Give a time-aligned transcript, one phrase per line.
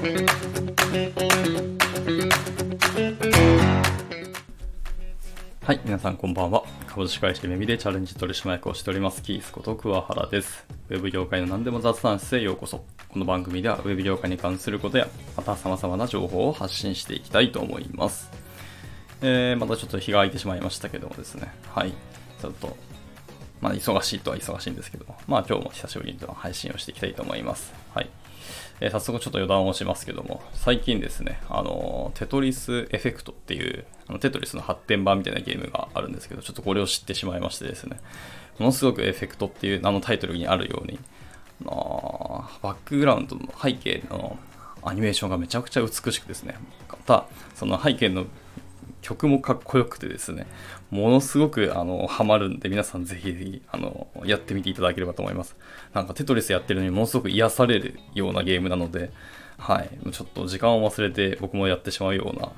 [0.00, 0.06] は
[5.74, 6.64] い、皆さんこんばんは。
[6.86, 10.64] 株式会社メミでチャレンジ取締役をしております、キースこと桑原です。
[10.88, 12.82] ウェブ業界の何でも雑談室へようこそ。
[13.10, 18.30] この番組ではウェブ業界に関することや、また様々な情報を発信していきたいと思います。
[19.20, 21.52] えー、またちょっと日が空いてしまいましたけどもですね。
[21.74, 21.92] はい。
[22.40, 22.74] ちょっと、
[23.60, 27.74] まあ忙しいとは忙しいんですけど、まあ今日も久しぶりに配信をしていきたいと思います。
[27.94, 28.08] はい。
[28.80, 38.00] えー、早速ちょっと余談をしますけども、最近ですね、あの、テトリスエフェクトっていう、あのテトリスの発展版みたいなゲームがあるんですけど、ちょっとこれを知ってしまいましてですね、
[38.58, 40.98] ものすごくエフェクトっていう名のタイトルにあるように、
[41.62, 44.38] あのバックグラウンドの背景の
[44.82, 46.56] アニメーションがめちゃくちゃ美しくですね、
[46.88, 48.26] また、その背景の
[49.02, 50.46] 曲もかっこよくてですね、
[50.90, 55.56] ものすごくあのハマるんで、皆さんぜひぜひあのやってみていただければと思います。
[55.94, 59.10] なんかテトリスやってるのにものすごく癒されるようなゲームなので、
[59.58, 62.50] はい、ちょっと時間を忘れて僕もやってしまうような、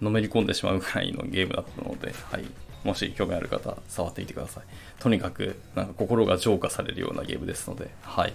[0.00, 2.44] のめり込んでしまうぐらいのゲームだったので、はい、
[2.84, 4.64] もし興味ある方、触ってみてください。
[5.00, 8.34] とにかく、なんか心が浄化されるようなゲームですので、はい。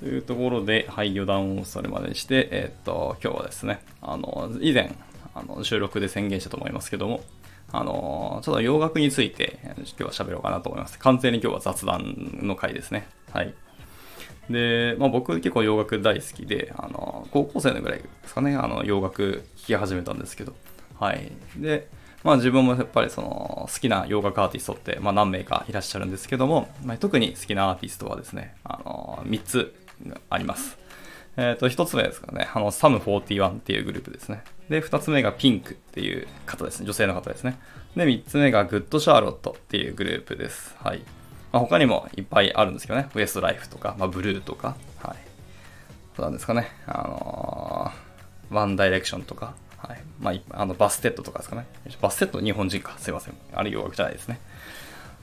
[0.00, 4.94] というところで、はい、余談をそれまでにして、えー、っと、今日はですね、あの、以前、
[5.36, 7.22] あの収録で宣言したと思いますけども、
[7.72, 10.98] あのちょっと洋楽について今日は喋ろうかなと思います。
[10.98, 13.06] 完全に今日は雑談の回ですね。
[13.32, 13.54] はい。
[14.50, 20.54] で、まあ、僕結構洋楽大好きで、あの高校生のぐらいですかね、あの洋楽聴き始めたんですけど、
[20.98, 21.32] はい。
[21.56, 21.88] で、
[22.22, 29.74] まあ自分もやっぱりその好きな洋楽アーティストって、まあ、何名かいらっしゃるんですけども、まあ、特に好きなアーティストはですね、あの3つ
[30.30, 30.78] あります。
[31.36, 34.42] えっ、ー、と、1つ目ですかね、あの、サム41っていうグループですね。
[34.68, 36.86] で、2つ目がピンクっていう方ですね。
[36.86, 37.58] 女性の方ですね。
[37.94, 40.74] で、3つ目がグッドシャーロットっていうグループです。
[40.82, 41.02] はい。
[41.52, 43.08] まあ、他にもいっぱいあるんですけどね。
[43.14, 45.16] ウエストライフとか、まあ、ブルーとか、はい。
[46.16, 46.68] そうなんですかね。
[46.86, 50.02] あのー、ワンダイレクションとか、はい。
[50.20, 51.66] まあ、あの、バステッドとかですかね。
[52.00, 52.94] バステッド日本人か。
[52.98, 53.34] すいません。
[53.52, 54.40] あれ洋楽じゃないですね。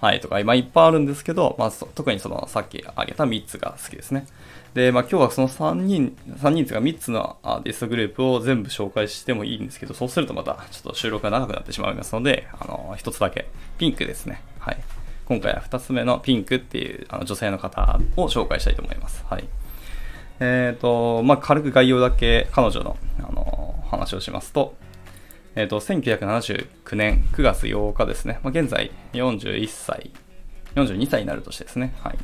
[0.04, 0.20] はい。
[0.20, 4.28] とか、今いっぱいあるんですけど、まあ、特にその、さっき挙げた3つが好きですね。
[4.74, 13.48] で、まあ、今日はその3人、3人というか3つのアーティストグループを全部紹介してもいいんですけど、そうするとまたちょっと収録が長くなってしまいますので、あの、1つだけ、
[13.78, 14.42] ピンクですね。
[14.60, 14.78] はい。
[15.24, 19.24] 今回は2つ目のピンクっていうあの女性の方を紹介したいと思います。
[19.30, 19.46] はい。
[20.42, 24.76] えっ、ー、と、まあ、軽く概要だけ彼女の、あの、話をしますと、
[25.56, 28.40] えっ、ー、と、1979年9月8日ですね。
[28.44, 30.12] まあ、現在41歳、
[30.76, 31.94] 42歳になる年ですね。
[32.02, 32.18] はい。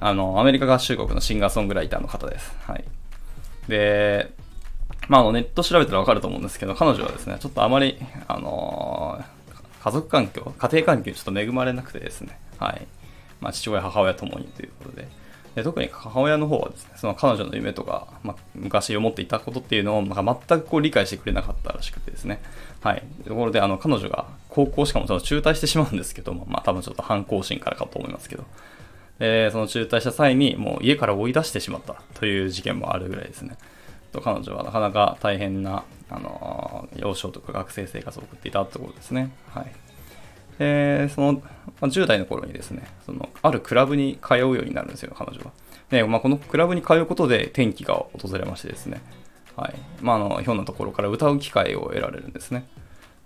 [0.00, 2.56] あの、アメリカ合衆国のシンガーソングライターの方です。
[2.62, 2.84] はい。
[3.68, 4.32] で、
[5.08, 12.86] まあ、あのネット調べたらわかると思うんですけど、彼女はですね、ちょっとあまり、あのー、家族環境、家庭環境にちょっと恵まれなくてですね、はい。
[13.40, 15.08] まあ、父親、母親ともにということで、
[15.54, 22.40] で特に母親の方はですね、その彼女の夢とか、まあ、昔思っていたことっていうのを、まあ、全くこう理解してくれなかったらしくてですね、
[22.80, 23.02] はい。
[23.26, 28.44] ところで、あの、彼女が高校しかもちょっと中退してしまうんですけども、まあ、多分ちょっと反抗心からかと思いますけど、
[29.18, 33.56] で、その中退した際にもう家から追い出してしまったという事件もあるぐらいですね。
[34.12, 39.30] と彼女はなかなか大変な、あの幼少とか学生生活を送っていたところですね。
[39.48, 39.72] はい。
[40.58, 41.42] で、その、
[41.80, 45.52] まあ、10代の頃にですね、その、あるクラブに通うようになるんですよ、彼女は。
[45.90, 49.00] で、まあ、このクラブに通うことで転機が訪れましてですね、
[49.56, 49.74] はい。
[50.00, 52.66] まあ、あの、ひょんなところから歌う機会を得られるんですね。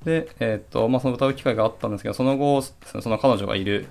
[0.04, 3.86] で、えー、っと、まあ、その歌う機会があったんですけど、その後、その彼女がいる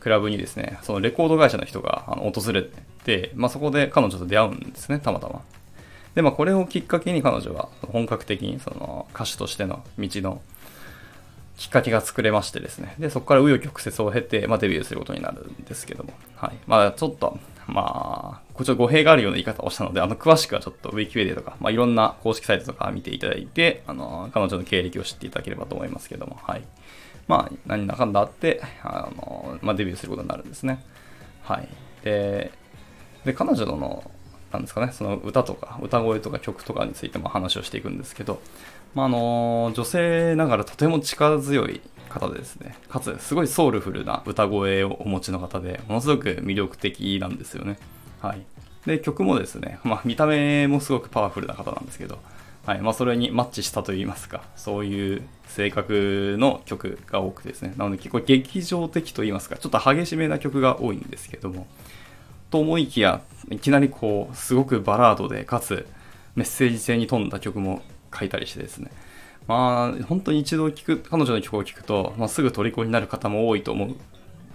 [0.00, 2.62] クラブにですね、そのレコード会社の人があの訪れ
[3.04, 5.42] て、まあ、そこで彼女と出会うんですね、たまたま。
[6.14, 10.40] で、まあ、これをきっかけに彼女は本格的にその歌手としての道の
[11.56, 16.54] きっかけが作れましてですね、で、そこから紆余曲折を経て、まあ、デビューすることになるんですけども、はい。
[16.66, 26.62] まあ、ちょっと、まあ、こちら語弊があるような言い方をしたので、あの、詳しくはちょっとウィキペディアとか、まあ、いろんな公式サイトとか見ていただいて、あの、彼女の経歴を知っていただければと思いますけども、はい。
[27.28, 30.84] まあ、何だかんだあって、あの、まあ、デビューすることになるんですね。
[31.42, 31.68] はい。
[32.04, 32.50] で、
[33.24, 34.10] で彼女の、
[34.52, 38.40] なんですかね、その歌とか、歌声とか曲とかについても話をしていくんですけど、
[38.94, 47.78] まあ、あの、女性ながらとても力強い方ですね、かつすごいソウルフルな歌声をお持ちの方で、ものすごく魅力的なんですよね。
[48.20, 48.42] はい。
[48.86, 52.18] で、曲もですね、まあ、見た目もすごくパワフルな方なんですけど、
[52.66, 61.66] はいまあ、それにマッチしたといいますか、そういう性格の曲が多くてですね、なので結構劇場的といいますか、ちょっと激しめな曲が多いんですけども、
[62.50, 63.20] と思いきや、
[63.50, 65.86] いきなりこう、すごくバラードで、かつ
[66.36, 67.82] メッセージ性に富んだ曲も
[68.16, 68.90] 書いたりしてですね、
[69.46, 73.94] まあ、本当に一度聴く、彼女の曲を聴くと、まあ、すぐ虜になる方も多いと思う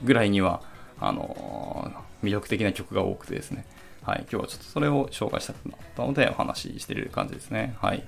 [0.03, 0.61] ぐらいには、
[0.99, 3.65] あのー、魅力的な曲が多くてですね、
[4.03, 7.75] はい、今日はちょっとそれを紹介したくなったのでお話ししてる感じですね。
[7.79, 8.03] はい。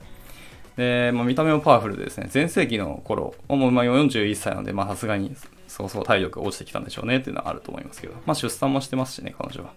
[0.77, 5.35] で、まあ、見た目もパワフルでですね、前世紀の頃、もうま41歳なので、まあさすがに
[5.67, 9.73] そうそう体力が落ちてきたんでしょうねっていうのはあると思いますけど、まあ出産もしてますしね、彼女は。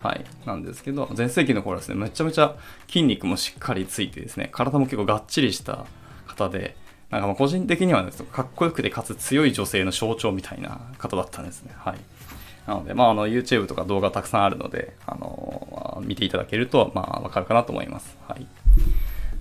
[0.00, 0.24] はい。
[0.46, 2.56] なんですけど、前世紀の頃はですね、めちゃめちゃ
[2.86, 5.86] 筋肉もしっかりついてですね、体も結構がっちりした
[6.26, 6.76] 方で、
[7.10, 11.72] なんかま個人的にはですね、かっこよくてかつ強い女性の象徴みたいな方だったんですね。
[11.76, 11.98] はい。
[12.66, 18.16] なので、まあ、あの、YouTube とか動画たくさんあるので、あの、見ていただけると、まあ、わかるかなと思います。
[18.26, 18.46] はい。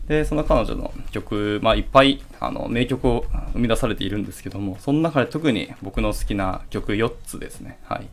[0.07, 7.80] で、その彼女の曲、まあ、いっぱい、あの、名曲を生み出されているんですけども、その中で特に僕の好きな曲4つですね。
[7.86, 8.07] はい。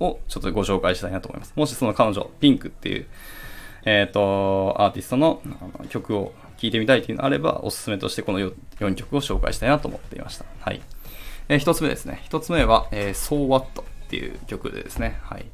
[0.00, 1.52] をちょっとご紹介したいなと思います。
[1.56, 3.06] もしその彼女、ピンクっていう、
[3.84, 5.40] えっ、ー、と、アーティストの
[5.88, 10.44] 曲を聴いてみたいというのがあれば、おすすめとしてこの 4, 曲を紹介したいなと思っていました。
[10.60, 10.80] はい。
[11.48, 12.22] えー、1つ目ですね。
[12.28, 15.18] 1つ目は、えー、So What っていう曲でですね。
[15.22, 15.46] はい。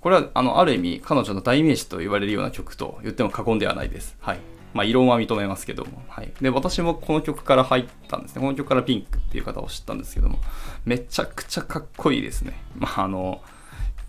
[0.00, 4.16] これは、あの、ある意味、彼女の代名詞と言われるような曲と言っても過言ではないです。
[4.20, 4.38] はい。
[4.74, 6.02] まあ、異論は認めますけども。
[6.08, 6.32] はい。
[6.42, 8.42] で、私もこの曲から入ったんですね。
[8.42, 10.40] この曲からピンクっていう方を知ったんですけども、
[10.84, 12.60] めちゃくちゃかっこいいですね。
[12.76, 13.40] まあ、あの、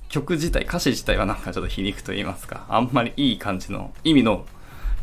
[0.09, 4.45] 曲自体、歌詞自体はなんかちょっと皮肉と言いますか、あんまりいい感じの意味の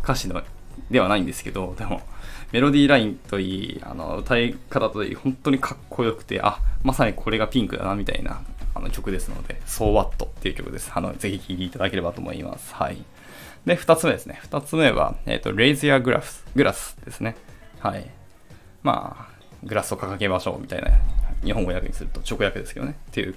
[0.03, 0.43] 歌詞の
[0.91, 2.03] ではないんですけど、でも、
[2.53, 8.43] メロディーラインといい、あの、歌い方といい、本当にかっこよくて、あ、まさにこれがピンクだな、みたいな
[8.75, 10.91] あの曲ですので、So What っていう曲です。
[10.95, 12.75] あの、ぜひ聴いていただければと思います。
[12.75, 12.99] はい。
[13.67, 14.39] で、二つ目ですね。
[14.43, 17.37] 二つ目は、えっ、ー、と、Raise Your Glass, グラスですね。
[17.81, 18.11] はい。
[18.83, 19.33] まあ、
[19.63, 20.91] グラスを掲げましょうみたいな、
[21.45, 22.97] 日本語訳にすると直訳ですけどね。
[23.11, 23.35] っていう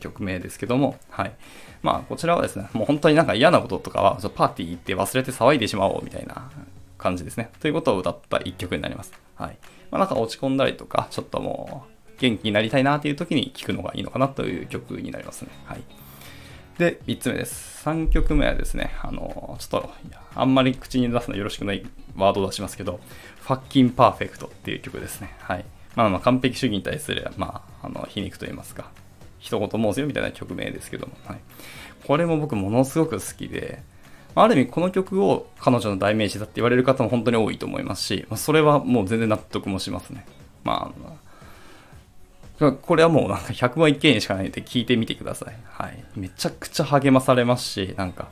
[0.00, 1.32] 曲名ですけども、はい。
[1.82, 6.50] まあ、こちらはですね、もう本当になんか嫌なこととかは、パーティー行って忘れて騒いでしまおうみたいな
[6.98, 7.50] 感じですね。
[7.60, 9.12] ということを歌った一曲になります。
[9.36, 9.56] はい。
[9.90, 15.50] まあ、なんか落ち込んだりとか、ちょっともう、元気になりたいなっていう時に聴くのがいいのかなという曲になりますね。
[15.66, 15.82] はい。
[16.78, 17.84] で、3つ目です。
[17.84, 19.90] 3曲目はですね、あの、ちょっと、
[20.34, 21.86] あんまり口に出すのよろしくない
[22.16, 23.00] ワードを出しますけど、
[23.40, 25.34] Fuckin' Perfect っていう曲ですね。
[25.40, 25.64] はい。
[25.96, 28.90] まあまあ完璧主義に対する、まあ、あの、皮肉と言いますか、
[29.38, 31.38] 一言申すよみたいな曲名ですけども、はい。
[32.06, 33.82] これも僕ものすごく好きで、
[34.34, 40.26] ある意味この曲を彼女の代名詞だって言われる方も本当に多いと思いますし、それはもう全然納得もしますね。
[40.64, 40.92] ま
[42.60, 45.56] あ、これはもうなんか100万一件しかないんで聞いてみてください。
[45.64, 46.04] はい。
[46.16, 48.28] めちゃくちゃ励まされますし、なんか、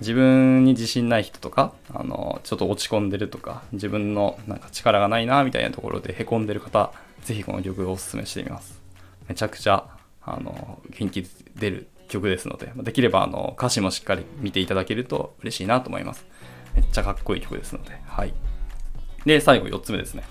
[0.00, 6.92] 自分に自信ない人とか、あの、ちょっと落ち込んでるとか、自分のなんか力がないな、みたいなところで凹んでる方、
[7.22, 8.80] ぜひこの曲をお勧めしてみます。
[9.28, 9.84] めちゃくちゃ
[10.22, 11.26] あの元気
[11.56, 16.26] 出る曲ですので、できればあの歌詞もしっかり見ていただけると嬉しいなと思います。
[16.74, 18.34] めっちゃかっこいい曲ですので、はい。
[19.24, 20.24] で、最後4つ目ですね。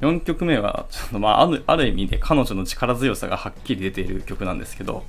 [0.00, 5.04] 4曲目は、ちょっとまあ、あるある意味で彼女の力強さがはっきり出ている曲なんですけど、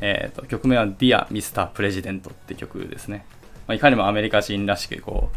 [0.00, 1.70] えっ、ー、と、曲名は Dear Mr.
[1.72, 3.24] President って曲ですね。
[3.68, 5.36] まあ、いかにもアメリカ人らしく、こう、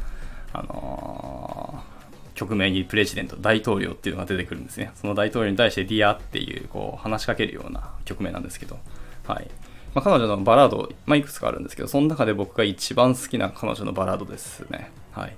[0.54, 1.95] あのー
[2.36, 4.92] 曲名に President、大統領っていうのが出てくるんですね。
[4.96, 8.78] その大統領に対して Dear っていうこう話しかけるような曲名なんですけど、
[9.26, 9.48] はい。
[9.96, 14.92] まあ、彼女のバラード、まあ、いくつかあるんですけど、その中で僕が一番好きな彼女のバラードですね。
[15.12, 15.36] はい。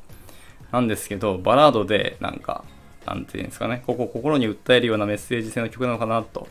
[0.72, 2.66] なんですけど、バラードでなんか、
[3.06, 6.48] なんていうんですかね、ここ心に訴えるようなメッセージ性の曲なのかなと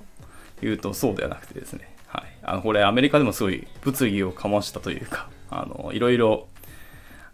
[0.62, 2.24] いうと、そうではなくてですね、はい。
[2.42, 6.46] あの、これアメリカでもすごい物議を醸したというか、あの、いろいろ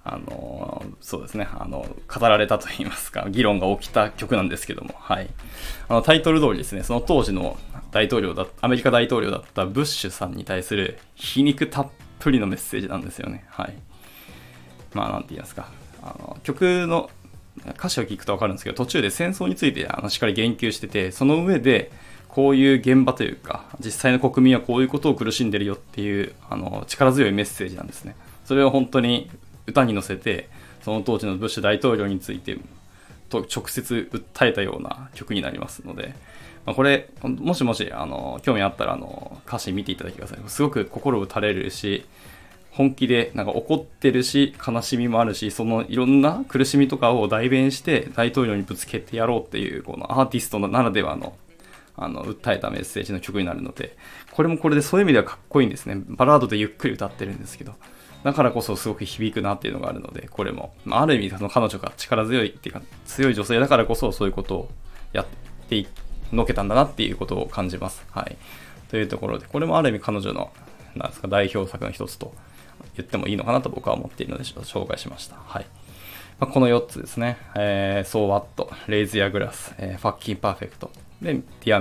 [0.05, 5.31] あの、そうですね、あの、語られたと言いますか、議論が起きた曲なんですけども、はい。
[5.89, 7.57] あの、タイトル通りですね、その当時の
[7.93, 11.89] 大統領だ、アメリカ大統領だったブッシュさんに対する皮肉たっ
[12.19, 13.75] ぷりのメッセージなんですよね、はい。
[14.93, 15.69] まあ、なんて言いますか、
[16.03, 17.09] あの、曲の
[17.71, 21.93] 歌詞を聞くとわかるんですけど、途中で戦争についてあのしっかり言及してて、その上で、
[22.29, 28.17] こういう現場というか、実際の国民はこういうことを苦しんでるよっていう、あの、力強いメッセージなんですね。
[28.47, 29.31] それは本当に
[29.73, 30.49] 歌に乗せて
[30.83, 32.59] その当時のブッシュ大統領について
[33.29, 36.15] と直接訴えたような曲になりますので、
[36.67, 40.39] まあ、これもしもしあの興味あったらあの歌詞見ていただきください。
[40.49, 42.05] すごく心打たれるし
[42.73, 51.35] 本気でなんか怒ってるし悲しみもあるしそのいろんな苦しみとかを代弁して大統領にぶつけてやろうっていうこのアーティストならではの
[51.95, 53.97] あの訴えたメッセージの曲になるので
[54.31, 56.03] これもこれでそういう意味ではかっこいいんですね。
[56.09, 57.75] バラードでゆっくり歌ってるんですけど。
[58.25, 60.75] だからこそすごく響くなっていうのがあるので、これも。
[60.85, 64.71] まあ、ある意味、その彼女が力強いっていうか、強い女性だからこそそういうことを
[65.13, 65.27] やっ
[65.69, 65.89] てい
[66.33, 68.05] のけたんだなっていうことを感じます。
[68.11, 68.37] はい。
[68.91, 70.53] というところで、これもある意味彼女の、
[70.95, 72.33] なんですか、代表作の一つと
[72.97, 75.37] 言ってもいいのかなと僕は思っているので、ちょっと紹介しました。
[75.45, 75.67] はい。
[76.39, 77.39] まあ、この4つですね。
[77.57, 80.89] えー、So What, Raise Your Glass、えー、Fucking Perfect、
[81.21, 81.81] で、Dear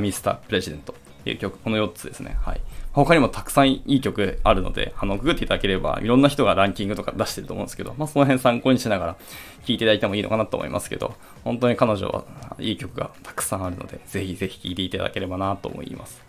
[1.23, 1.25] Mr.
[1.25, 2.37] President いう曲、この4つですね。
[2.41, 2.61] はい。
[2.93, 9.19] 他にもたくさんいい曲あるので、あの、ググっていただければ、いろんな人がランキングとか出してると思うんですけど、まあ、その辺参考にしながら聴
[9.61, 12.25] いていただいてもいいのかなと思いますけど、本当に彼女は
[12.59, 16.21] いい曲がたくさんあるので、ぜひぜひ聴いていただければなと思います。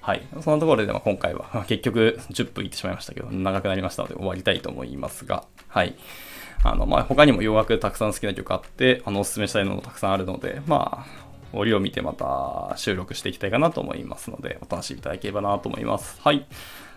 [0.00, 0.22] はい。
[0.40, 5.94] そのところで、今回は、 結局10分いってしまいましたけど、長くなりましたので終わりたいと思いますが、はい。
[6.64, 16.20] あの、まあ、他にも洋楽たくさん好きな曲あって、あの、おすすめしたいのもたくさんあるので、まあ、折を見てまた収録していきたいかなと思いますので、お楽しみいただければなと思います。
[16.20, 16.46] はい。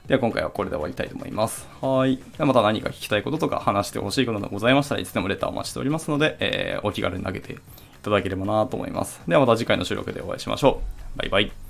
[0.08, 1.68] では今回はこれで終わりたいと思います。
[1.82, 2.20] はい。
[2.38, 7.58] また何か聞きたいこととか話してほしいことがございましたらいつでもレターお待ちしておりますので、えー、お気軽に投げてい
[8.04, 9.22] ただければなと思います。
[9.28, 10.82] ではまた次回の収録でお会いしましょ
[11.16, 11.20] う。
[11.20, 11.65] バイバイ。